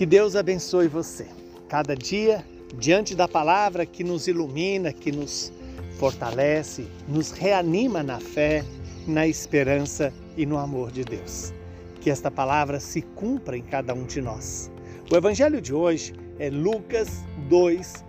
[0.00, 1.26] Que Deus abençoe você.
[1.68, 2.42] Cada dia,
[2.78, 5.52] diante da palavra que nos ilumina, que nos
[5.98, 8.64] fortalece, nos reanima na fé,
[9.06, 11.52] na esperança e no amor de Deus.
[12.00, 14.70] Que esta palavra se cumpra em cada um de nós.
[15.12, 18.02] O evangelho de hoje é Lucas 2,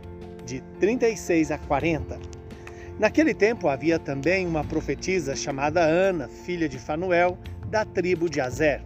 [0.46, 2.18] de 36 a 40.
[2.98, 7.38] Naquele tempo havia também uma profetisa chamada Ana, filha de Fanuel,
[7.70, 8.82] da tribo de Azer.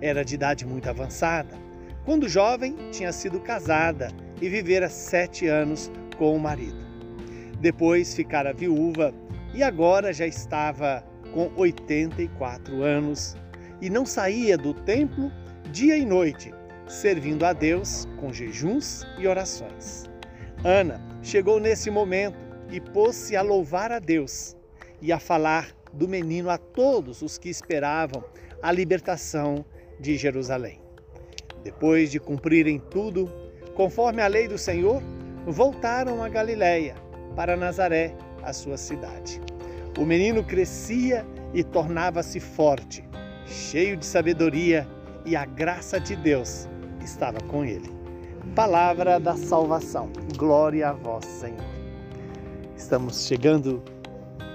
[0.00, 1.67] Era de idade muito avançada.
[2.08, 6.78] Quando jovem, tinha sido casada e vivera sete anos com o marido.
[7.60, 9.12] Depois ficara viúva
[9.52, 11.04] e agora já estava
[11.34, 13.36] com 84 anos
[13.78, 15.30] e não saía do templo
[15.70, 16.50] dia e noite,
[16.86, 20.04] servindo a Deus com jejuns e orações.
[20.64, 22.38] Ana chegou nesse momento
[22.70, 24.56] e pôs-se a louvar a Deus
[25.02, 28.24] e a falar do menino a todos os que esperavam
[28.62, 29.62] a libertação
[30.00, 30.87] de Jerusalém.
[31.62, 33.30] Depois de cumprirem tudo,
[33.74, 35.02] conforme a lei do Senhor,
[35.46, 36.94] voltaram a Galiléia,
[37.34, 39.40] para Nazaré, a sua cidade.
[39.98, 43.04] O menino crescia e tornava-se forte,
[43.46, 44.86] cheio de sabedoria,
[45.24, 46.68] e a graça de Deus
[47.02, 47.90] estava com ele.
[48.54, 50.10] Palavra da salvação.
[50.36, 51.64] Glória a vós, Senhor.
[52.76, 53.82] Estamos chegando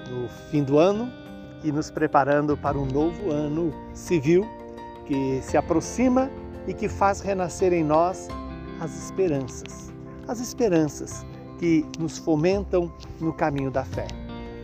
[0.09, 1.11] no fim do ano
[1.63, 4.45] e nos preparando para um novo ano civil
[5.05, 6.29] que se aproxima
[6.67, 8.27] e que faz renascer em nós
[8.79, 9.91] as esperanças.
[10.27, 11.25] As esperanças
[11.59, 14.07] que nos fomentam no caminho da fé,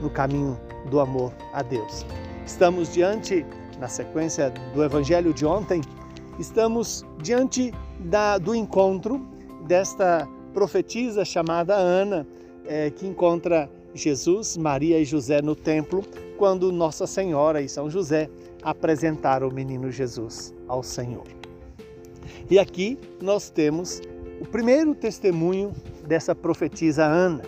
[0.02, 2.06] no caminho do amor a Deus.
[2.46, 3.46] Estamos diante,
[3.80, 5.82] na sequência do evangelho de ontem,
[6.40, 9.26] estamos diante da, do encontro
[9.68, 12.26] desta profetisa chamada Ana,
[12.66, 16.04] é, que encontra Jesus, Maria e José no templo,
[16.38, 18.30] quando Nossa Senhora e São José
[18.62, 21.39] apresentaram o menino Jesus ao Senhor.
[22.50, 24.02] E aqui nós temos
[24.40, 25.74] o primeiro testemunho
[26.08, 27.44] dessa profetisa Ana,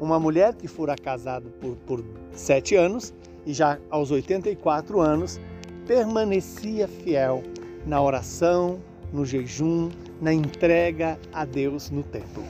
[0.00, 3.14] uma mulher que fora casada por, por sete anos
[3.44, 5.40] e já aos 84 anos
[5.86, 7.42] permanecia fiel
[7.86, 8.80] na oração,
[9.12, 12.42] no jejum, na entrega a Deus no templo.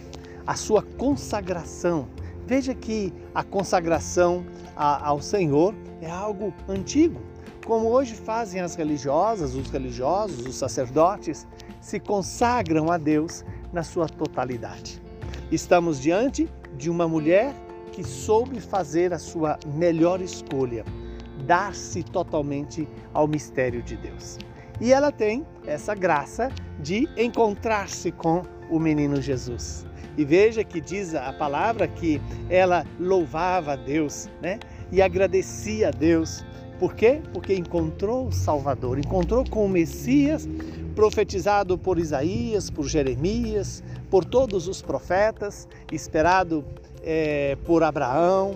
[0.47, 2.09] A sua consagração.
[2.47, 4.45] Veja que a consagração
[4.77, 7.21] ao Senhor é algo antigo,
[7.67, 11.47] como hoje fazem as religiosas, os religiosos, os sacerdotes,
[11.81, 15.03] se consagram a Deus na sua totalidade.
[15.51, 17.53] Estamos diante de uma mulher
[17.91, 20.85] que soube fazer a sua melhor escolha,
[21.45, 24.39] dar-se totalmente ao mistério de Deus.
[24.81, 29.85] E ela tem essa graça de encontrar-se com o menino Jesus.
[30.17, 34.59] E veja que diz a palavra que ela louvava a Deus, né?
[34.93, 36.45] E agradecia a Deus.
[36.79, 37.21] Por quê?
[37.33, 40.47] Porque encontrou o Salvador, encontrou com o Messias
[40.95, 46.65] profetizado por Isaías, por Jeremias, por todos os profetas, esperado
[47.03, 48.55] é, por Abraão,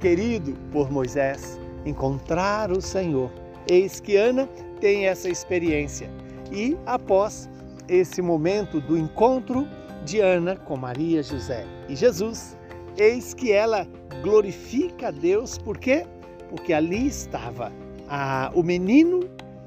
[0.00, 3.30] querido por Moisés, encontrar o Senhor.
[3.68, 4.48] Eis que Ana
[4.80, 6.10] tem essa experiência.
[6.50, 7.48] E após
[7.88, 9.66] esse momento do encontro
[10.04, 12.56] de Ana com Maria, José e Jesus,
[12.96, 13.86] eis que ela
[14.22, 16.06] glorifica a Deus, por quê?
[16.52, 17.72] Porque ali estava
[18.06, 19.20] a, o menino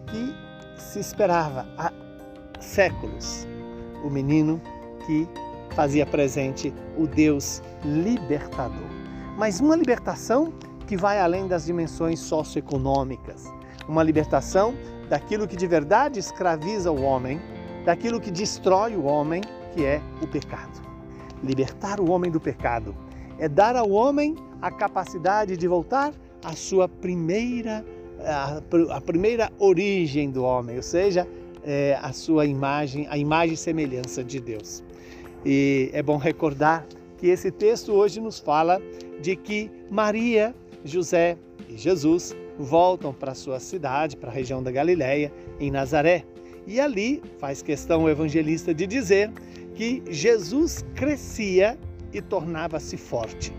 [0.06, 0.36] que
[0.80, 1.92] se esperava há
[2.60, 3.48] séculos,
[4.04, 4.62] o menino
[5.08, 5.28] que
[5.76, 8.88] fazia presente o Deus libertador.
[9.36, 10.54] Mas uma libertação
[10.86, 13.52] que vai além das dimensões socioeconômicas,
[13.88, 14.76] uma libertação
[15.10, 17.42] daquilo que de verdade escraviza o homem,
[17.84, 19.42] daquilo que destrói o homem,
[19.74, 20.84] que é o pecado.
[21.44, 22.96] Libertar o homem do pecado
[23.40, 26.14] é dar ao homem a capacidade de voltar
[26.46, 27.84] à sua primeira
[28.26, 28.62] a,
[28.92, 31.28] a primeira origem do homem, ou seja,
[31.64, 34.84] é, a sua imagem, a imagem e semelhança de Deus.
[35.46, 36.86] E é bom recordar
[37.18, 38.82] que esse texto hoje nos fala
[39.22, 41.38] de que Maria, José
[41.70, 46.24] e Jesus voltam para a sua cidade, para a região da Galiléia, em Nazaré.
[46.68, 49.32] E ali faz questão o evangelista de dizer
[49.76, 51.78] que Jesus crescia
[52.14, 53.54] e tornava-se forte,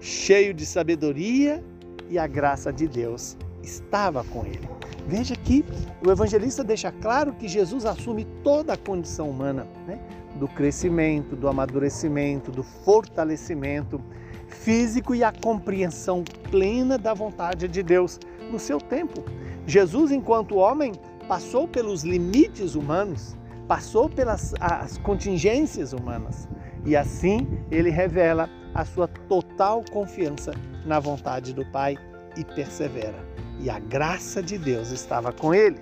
[0.00, 1.62] cheio de sabedoria
[2.08, 4.68] e a graça de Deus estava com ele.
[5.06, 5.64] Veja que
[6.04, 9.98] o evangelista deixa claro que Jesus assume toda a condição humana, né?
[10.38, 14.00] do crescimento, do amadurecimento, do fortalecimento
[14.46, 18.18] físico e a compreensão plena da vontade de Deus
[18.50, 19.24] no seu tempo.
[19.66, 20.92] Jesus, enquanto homem,
[21.26, 26.48] passou pelos limites humanos, passou pelas as contingências humanas
[26.86, 30.52] e assim ele revela a sua total confiança
[30.88, 31.96] na vontade do Pai
[32.36, 33.24] e persevera.
[33.60, 35.78] E a graça de Deus estava com ele,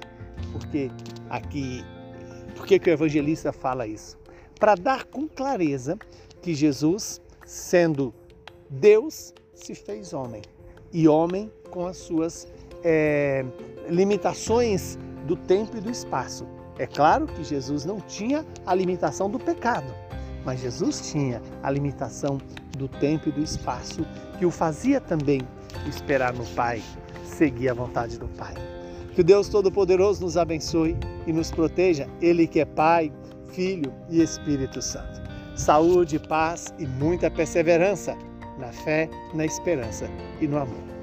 [0.52, 0.90] porque
[1.30, 1.84] aqui
[2.56, 4.18] Por que, o evangelista fala isso?
[4.58, 5.98] Para dar com clareza
[6.42, 8.14] que Jesus, sendo
[8.70, 10.42] Deus, se fez homem.
[10.92, 12.48] E homem com as suas
[12.82, 13.44] é,
[13.88, 16.46] limitações do tempo e do espaço.
[16.78, 19.92] É claro que Jesus não tinha a limitação do pecado,
[20.46, 22.38] mas Jesus tinha a limitação
[22.78, 24.06] do tempo e do espaço
[24.38, 25.42] que o fazia também
[25.86, 26.80] esperar no Pai,
[27.24, 28.54] seguir a vontade do Pai.
[29.12, 30.96] Que o Deus Todo-Poderoso nos abençoe
[31.26, 33.12] e nos proteja, Ele que é Pai,
[33.48, 35.20] Filho e Espírito Santo.
[35.56, 38.16] Saúde, paz e muita perseverança
[38.58, 40.08] na fé, na esperança
[40.40, 40.95] e no amor.